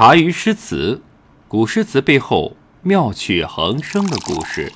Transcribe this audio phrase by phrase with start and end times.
[0.00, 1.02] 茶余诗词，
[1.46, 4.72] 古诗词背后妙趣横生的故事。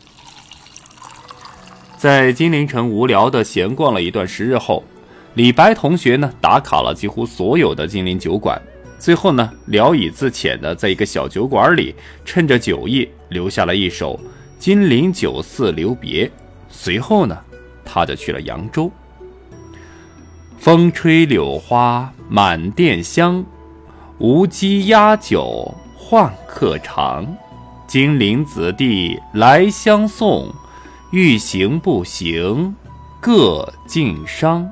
[1.96, 4.84] 在金陵城无聊的闲逛了一段时日后，
[5.32, 8.60] 李白同学呢打卡了几乎所有的金陵酒馆，
[8.98, 11.94] 最后呢聊以自遣的在一个小酒馆里，
[12.26, 14.16] 趁着酒意留下了一首
[14.58, 16.26] 《金陵酒肆留别》。
[16.68, 17.34] 随后呢，
[17.82, 18.92] 他就去了扬州。
[20.58, 23.42] 风吹柳花满店香。
[24.18, 27.26] 无鸡压酒换客尝，
[27.84, 30.48] 金陵子弟来相送，
[31.10, 32.72] 欲行不行
[33.20, 34.64] 各尽觞。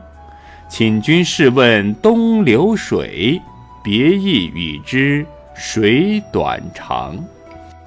[0.68, 3.42] 请君试问东流水，
[3.82, 7.18] 别意与之谁短长？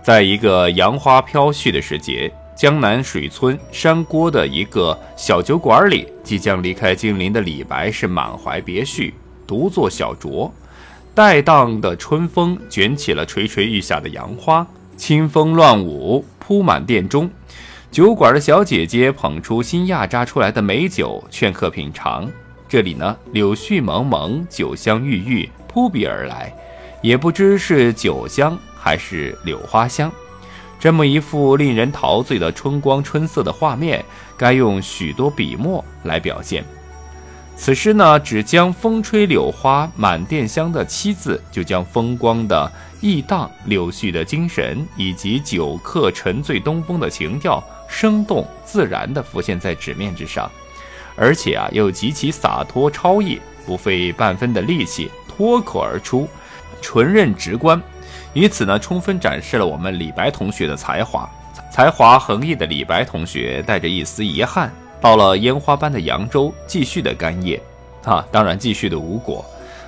[0.03, 9.13] 在一个杨花飘絮的时节，江南水村山郭的一个小酒馆里，即将离开金陵的李白是满怀别绪，
[9.47, 10.51] 独坐小酌。
[11.15, 17.29] 带荡的春风卷起了垂垂欲下的杨花，清风乱舞，铺满店中。
[17.89, 22.29] 酒馆的小姐姐捧出新压榨出来的美酒，劝客品尝。
[22.67, 26.53] 这里呢，柳絮蒙蒙，酒香郁郁，扑鼻而来，
[27.01, 30.11] 也不知是酒香还是柳花香。
[30.77, 34.03] 这么一幅令人陶醉的春光春色的画面，
[34.35, 36.65] 该用许多笔墨来表现。
[37.57, 50.51] 此诗呢，只将“风吹柳花满店香”的七字，就将风光的逸荡、柳絮的精神，以及酒客沉醉东风的情调，生动自然地浮现在纸面之上，
[51.15, 56.27] 而且啊，又极其洒脱超逸，不费半分的力气，脱口而出，
[56.81, 57.81] 纯任直观。
[58.33, 61.27] 以此呢，充分展示了我们李白同学的才华。
[61.71, 64.71] 才华横溢的李白同学，带着一丝遗憾。
[65.01, 67.61] 到了烟花般的扬州，继续的干叶，
[68.03, 69.43] 啊，当然继续的无果。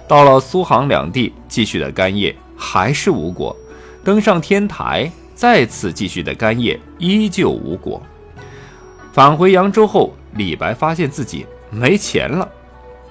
[0.08, 3.56] 到了苏杭两地，继续的干叶，还是无果。
[4.04, 8.02] 登上天台，再次继续的干叶，依旧无果。
[9.12, 12.48] 返回扬州后，李白发现自己没钱了。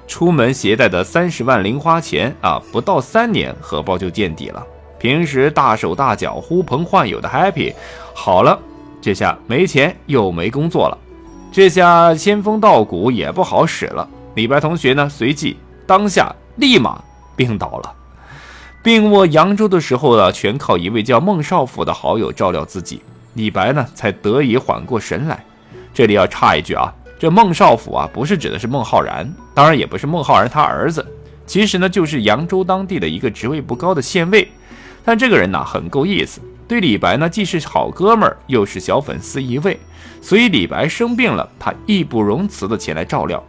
[0.06, 4.64] 出门携带的三十万零花钱啊，不到三年，荷包就见底了。
[4.98, 7.74] 平时大手大脚、呼朋唤友的 happy，
[8.14, 8.58] 好了，
[9.02, 10.96] 这下没钱又没工作了。
[11.52, 14.06] 这下仙风道骨也不好使了。
[14.34, 17.02] 李白同学呢，随即当下立马
[17.34, 17.92] 病倒了。
[18.82, 23.00] 病卧扬州的时候呢，全靠一位叫孟少府的好友照料自己，
[23.34, 25.42] 李白呢才得以缓过神来。
[25.94, 31.04] 这里要插一句啊，这孟少府啊，不是指的是孟浩然，当然也不是孟浩然他儿子，
[31.46, 34.46] 其实呢就是扬州当地的一个职位不高的县尉。
[35.04, 36.40] 但这个人呢，很够意思。
[36.68, 39.78] 对李白呢，既是好哥们儿，又是小粉丝一位，
[40.20, 43.42] 所以李白生病了，他义不容辞的前来照料。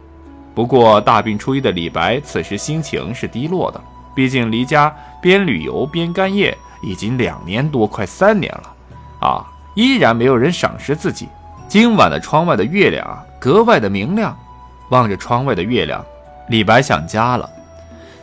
[0.54, 3.80] 不过大病初愈的李白，此时心情是低落的，
[4.14, 8.74] 毕竟离家边旅游边干业已经两年多，快三年了，
[9.20, 11.28] 啊，依然没有人赏识自己。
[11.68, 14.36] 今晚的窗外的月亮啊，格外的明亮。
[14.90, 16.02] 望着窗外的月亮，
[16.48, 17.46] 李白想家了。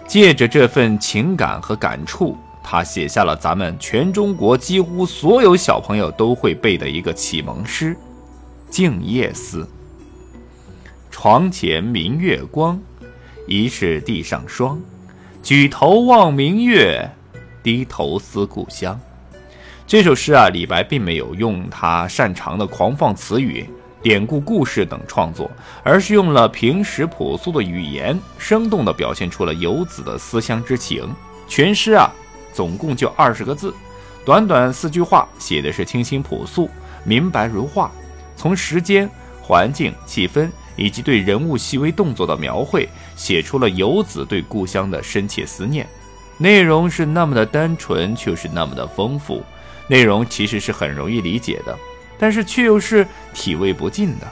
[0.08, 2.36] 借着这份情感和感触。
[2.68, 7.94] 他写下了咱们全中国几乎所有小朋友都会背的一个启蒙诗
[8.72, 9.62] 《静夜思》。
[11.12, 12.82] 床前明月光，
[13.48, 14.82] 疑是地上霜。
[15.44, 17.08] 举头望明月，
[17.62, 19.00] 低头思故乡。
[19.86, 23.70] 这首诗啊，李白并没有用他擅长的狂放词语、
[24.02, 25.50] 典故故事等创作，
[25.84, 31.08] 而是用了平实朴素的语言，生动地表现出了游子的思乡之情。
[31.48, 32.12] 全诗啊。
[32.56, 33.76] 总共就二十个字，
[34.24, 36.70] 短短四句话，写的是清新朴素、
[37.04, 37.92] 明白如画。
[38.38, 39.10] 从时间、
[39.42, 45.86] 环境、气氛以及对人物细微动作的描绘，写出了游子对故乡的深切思念。
[46.38, 49.44] 内容是那么的单纯，却是那么的丰富。
[49.88, 51.78] 内容其实是很容易理解的，
[52.18, 54.28] 但是却又是体味不尽的。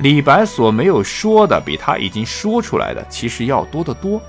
[0.00, 4.20] 李白所没有说的，比他已经说出来的其实要多得多，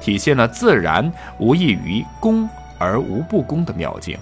[0.00, 2.48] 体现了自然无异于工。
[2.82, 4.18] 而无不公的妙境，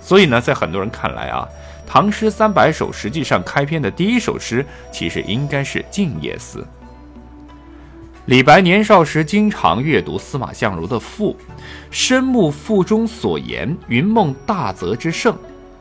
[0.00, 1.46] 所以呢，在很多人看来啊，
[1.88, 6.60] 《唐诗三百首》实际上开篇的第一首诗，其实应该是《静夜思》。
[8.26, 11.36] 李白年少时经常阅读司马相如的赋，
[11.90, 15.36] 深慕赋中所言“云梦大泽之胜”，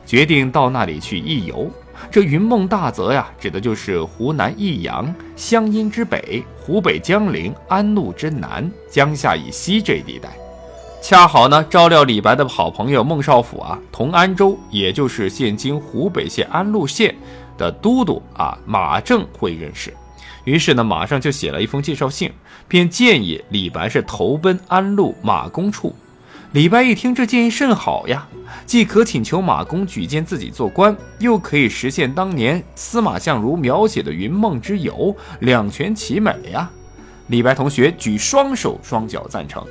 [0.06, 1.72] 决定到那里去一游。
[2.12, 10.43] 这云梦大泽呀，指的就是湖南益阳、湘阴之北、湖北江陵、安陆之南、江夏以西这一地带。
[11.04, 17.14] 恰好呢，照料李白的好朋友孟少府啊，同安州，也就是现今湖北县安陆县
[17.58, 19.94] 的都督啊马正会认识，
[20.46, 22.32] 于是呢，马上就写了一封介绍信，
[22.70, 25.94] 便建议李白是投奔安陆马公处。
[26.54, 28.26] 李白一听，这建议甚好呀，
[28.66, 36.72] 既可请求马公举荐自己做官，又可以实现当年司马相如描写的云梦之游，两全其美呀。
[37.28, 39.62] 李白同学举双手双脚赞成。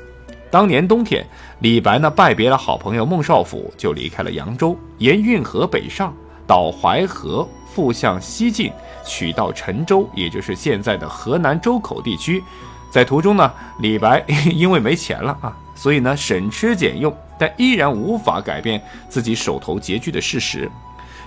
[0.53, 1.25] 当年冬天，
[1.61, 6.13] 李白呢拜别了好朋友孟少府，就离开了扬州，沿运河北上，
[6.47, 8.71] 到淮河，复向西进，
[9.03, 12.45] 取到陈州，也就是现在的河南周口地区。
[12.91, 14.23] 在途中呢，李白
[14.53, 15.57] 因为没钱了啊。
[15.75, 18.79] 所以呢，省吃俭用，但依然无法改变
[19.09, 20.71] 自己手头拮据的事实。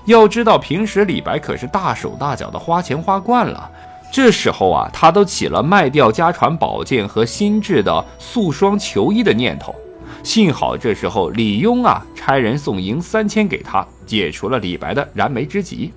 [0.05, 3.71] 要知道，平时李白可是大手大脚的花钱花惯了，
[4.15, 9.75] 这时候啊，他都起了卖掉家传宝剑和新制的素双球衣的念头。
[10.23, 15.91] 幸好这时候李邕啊差人送银三千给他，解除了李白的燃眉之急。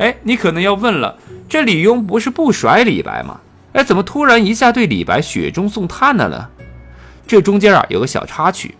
[0.00, 1.16] 哎，你可能要问了，
[1.48, 3.40] 这李邕不是不甩李白吗？
[3.72, 6.46] 哎，怎么突然一下对李白雪中送炭了呢？
[7.26, 8.74] 这中间啊有个小插曲，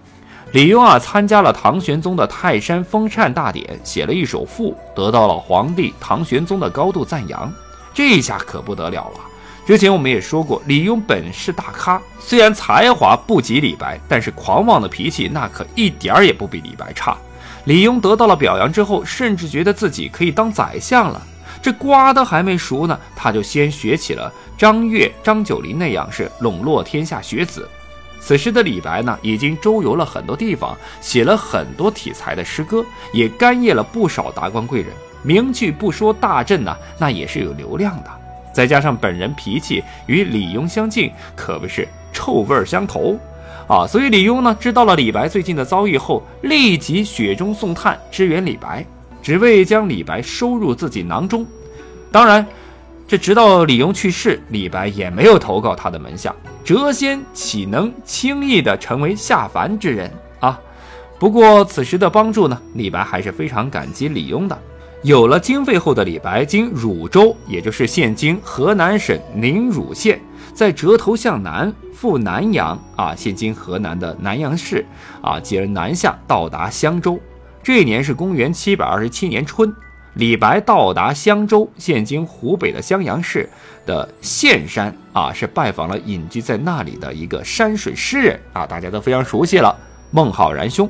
[0.52, 7.50] 李邕啊参加了唐玄宗的泰山封禅大典，写了一首赋，得到了皇帝唐玄宗的高度赞扬。
[7.92, 9.20] 这下可不得了了。
[9.66, 17.16] 之前我们也说过，李庸本是大咖，虽然才华不及李白，但是狂妄的脾气那可一点儿也不比李白差。
[17.64, 21.22] 李庸得到了表扬之后，甚至觉得自己可以当宰相了。
[21.62, 27.68] 这瓜都还没熟呢，他就先学起了张悦、张九龄那样是笼络天下学子。
[28.20, 34.90] 此时的李白呢，已经周游了很多地方，写了很多题材的诗歌，也干谒了不少达官贵人，
[35.22, 38.10] 名句不说大振呢，那也是有流量的。
[38.52, 43.18] 再加上本人脾气与李邕相近，可谓是臭味相投
[43.66, 43.86] 啊！
[43.86, 48.84] 所以李邕呢，知道了李白最近的遭遇后，立即雪中送炭支援李白，
[49.22, 51.46] 只为将李白收入自己囊中。
[52.12, 52.46] 当然。
[53.08, 56.32] 这直到李邕去世，李白也没有投靠他的门下。
[56.74, 60.58] 谪仙岂能轻易的成为下凡之人啊？
[61.18, 64.56] 不过此时的帮助呢，李白还是非常感激李邕的。
[65.02, 70.20] 有了经费后的李白，经汝州，也就是现今河南省宁汝县，
[70.54, 74.86] 在折头向南赴南阳啊，现今河南的南阳市
[75.22, 77.18] 啊，继而南下到达襄州。
[77.62, 79.74] 这一年是公元七百二十七年春。
[80.20, 83.48] 李白到达襄州（现今湖北的襄阳市）
[83.86, 89.74] 的岘山啊，是拜访了隐居在那里的一个山水诗人啊，大家都非常熟悉了，
[90.10, 90.86] 孟浩然兄。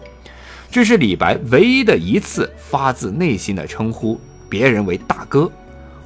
[0.68, 5.48] 这是李白唯一的一次发自内心的称呼别人为大哥。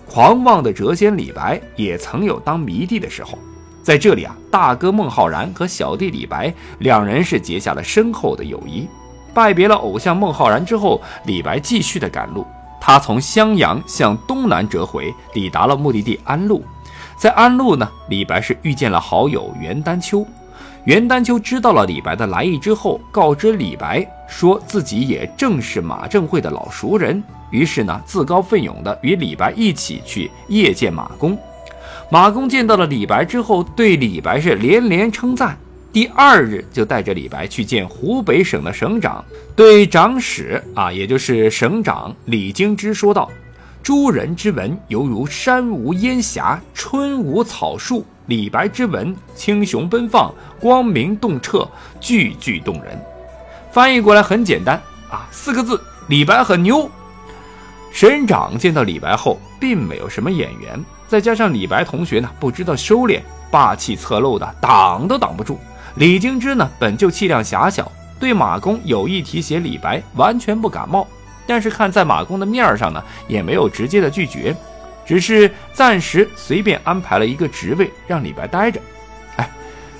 [0.06, 3.38] 狂妄的谪仙李白也曾有当迷弟的时候，
[3.82, 8.86] 在这里啊，大哥孟浩然和小弟李白两人是结下了深厚的友谊。
[9.32, 12.46] 拜别了偶像孟浩然之后，李白继续的赶路。
[12.86, 16.62] 他从襄阳向东南折回，抵达了目的地安陆。
[17.16, 20.22] 在安陆呢，李白是遇见了好友袁丹丘。
[20.84, 31.38] 袁丹丘知道了李白的来意之后，告知李白说自己也正是马正会的老熟人，于是呢，自告奋勇的与李白一起去谒见马公。
[32.10, 35.56] 马公见到了李白之后，对李白是连连称赞。
[35.94, 39.24] 第二日就带着李白去见湖北省的省长，
[39.54, 43.30] 对长史啊，也就是省长李京之说道
[43.80, 48.04] ：“诸人之文犹如山无烟霞，春无草树。
[48.26, 51.68] 李白之文清雄奔放，光明洞彻，
[52.00, 53.00] 句句动人。”
[53.70, 54.74] 翻译过来很简单
[55.08, 56.90] 啊，四个字：李白很牛。
[57.92, 65.56] 省长见到李白后，并没有什么眼缘，再加上李白同学呢不知道收敛，霸气侧漏的挡都挡不住。
[65.96, 71.06] 李京之呢，本就气量狭小，对马公有意提携李白，完全不感冒。
[71.46, 74.56] 但是看在马公的面上呢，也没有直接的拒绝，
[75.06, 78.80] 只是暂时随便安排了一个职位让李白待着。
[79.36, 79.48] 哎，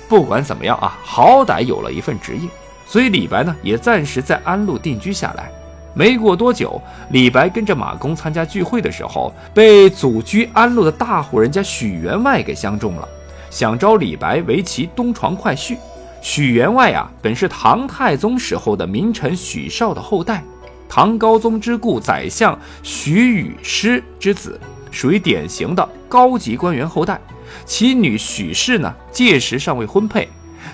[0.09, 2.49] 不管怎么样啊，好歹有了一份职业，
[2.85, 5.49] 所以李白呢也暂时在安陆定居下来。
[5.93, 13.07] 没过多久，李白跟着马公参加聚会的时候，被祖居安陆的大户人家许员外给相中了。
[13.55, 15.77] 想招李白为其东床快婿。
[16.21, 20.43] 许员外啊，本是唐太宗时候的名臣许绍的后代，
[20.89, 24.59] 唐高宗之故宰相许与师之子，
[24.91, 27.17] 属于典型的高级官员后代。
[27.63, 30.27] 其女许氏呢，届时尚未婚配。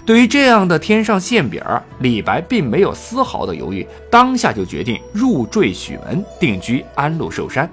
[0.04, 7.70] 对于这样的天上馅饼儿，李白并没有丝毫的犹豫，当下就决定入赘许门，定居安陆寿山。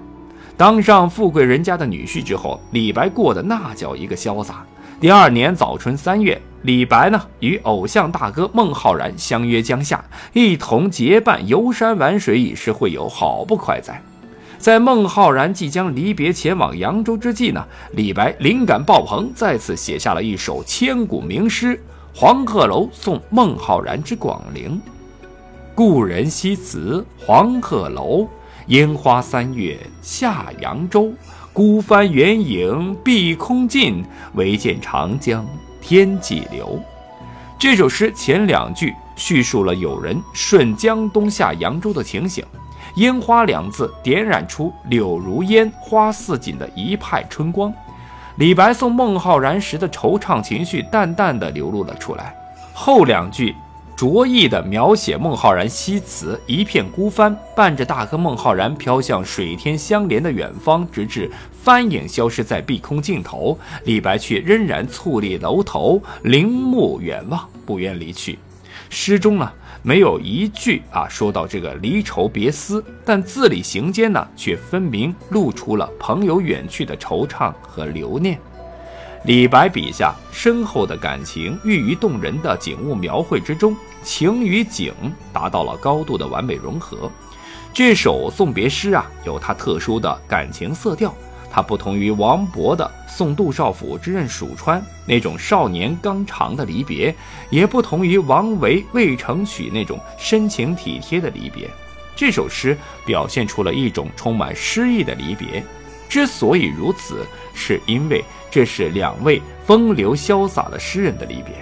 [0.54, 4.66] 当上富贵人家的女婿之后，李白过得那叫一个潇洒。
[5.00, 14.02] 第二年早春三月，李白呢与偶像大哥孟浩然相约江夏，一同结伴游山玩水，以示会友，好不快哉！
[14.58, 21.76] 在孟浩然即将离别前往扬州之际呢，李白灵感爆棚，再次写下了一首千古名诗
[22.12, 24.80] 《黄鹤楼送孟浩然之广陵。
[25.76, 28.26] 故人西辞黄鹤楼，
[28.66, 31.12] 烟花三月下扬州。
[31.58, 35.44] 孤帆远影碧空尽，唯见长江
[35.80, 36.80] 天际流。
[37.58, 42.44] 这首诗前两句叙述了有人顺江东下扬州的情形，
[42.94, 47.74] 烟花两字点染出柳如烟花似锦的一派春光。
[48.36, 52.32] 李白送孟浩然时的惆怅情绪淡淡的流露了出来。
[52.72, 53.52] 后两句。
[53.98, 68.38] 着意地描写孟浩然西辞，一片孤帆，伴着大哥孟浩然飘向水天相连的远方，直至帆影消失在碧空尽头，李白却仍然矗立楼头，凝目远望，不愿离去。
[68.88, 69.50] 诗中呢，
[69.82, 78.38] 没有一句啊说到这个离愁别思，但字里行间呢，却分明露出了朋友远去的惆怅和留念。
[79.28, 84.90] 李白笔下深厚的感情寓于动人的景物描绘之中，情与景
[85.34, 87.12] 达到了高度的完美融合。
[87.70, 91.14] 这首送别诗啊，有它特殊的感情色调，
[91.50, 97.14] 它不同于王勃的《送杜少府之任蜀川》那种少年刚长的离别，
[97.50, 101.68] 也不同于王维《渭城曲》那种深情体贴的离别。
[102.16, 105.62] 这首诗表现出了一种充满诗意的离别。
[106.08, 111.54] 之所以如此，是因为这是两位风流潇洒的诗人的离别，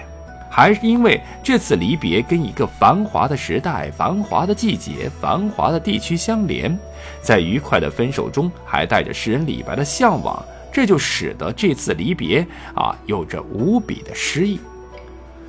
[0.49, 6.77] 还是因为这次离别跟一个繁华的时代、繁华的季节、繁华的地区相连，
[7.21, 14.59] 在愉快的分手中还带着诗人李白的向往，这就使得这次离别啊有着无比的诗意。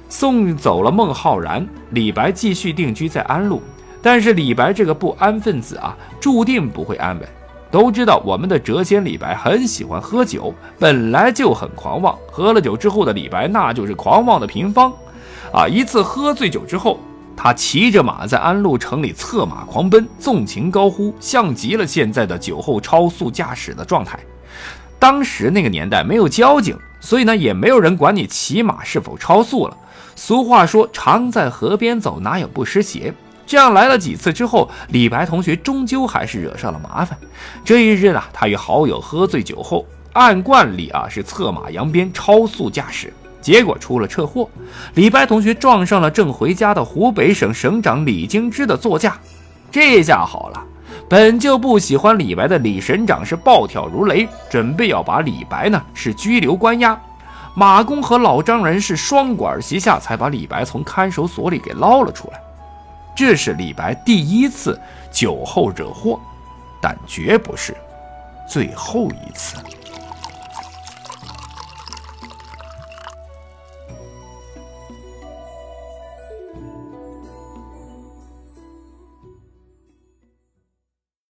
[0.09, 3.63] 送走了孟浩然，李白继续定居在安陆，
[4.03, 7.29] 但是李白这个不安分子啊，注定不会安稳。
[7.71, 12.19] 都知道我们的谪仙李白很喜欢喝酒，本来就很狂妄。
[12.31, 14.93] 喝了酒之后的李白，那就是狂妄的平方。
[15.53, 16.99] 啊，一次喝醉酒之后，
[17.37, 24.19] 他骑着马在安陆城里策马狂奔，纵情高呼，像极了现在的酒后超速驾驶的状态。
[24.99, 29.77] 当时那个年代没有交警，所以呢也没有人管你骑马是否超速了。
[30.17, 33.15] 俗话说，常在河边走，哪有不湿鞋？
[33.49, 37.19] 这样来了几次之后，李白同学终究还是惹上了麻烦。
[37.65, 44.51] 这一日呢，他与好友喝醉酒后，按惯例啊是策马扬鞭超速驾驶，结果出了车祸。
[44.93, 49.17] 李白同学撞上了正回家的湖北省省长李京芝的座驾。
[49.71, 50.63] 这下好了，
[51.09, 57.01] 本就不喜欢李白的李省长是暴跳如雷，准备要把李白呢是拘留关押。
[57.55, 62.39] 马公和老丈人是双管齐下，才把李白从看守所里给捞了出来。
[63.19, 66.21] 这是李白第一次酒后惹祸，
[66.81, 67.77] 但绝不是
[68.49, 69.57] 最后一次。